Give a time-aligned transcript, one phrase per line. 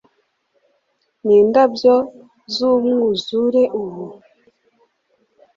[1.25, 1.95] n'indabyo
[2.53, 4.05] z'umwuzure ubu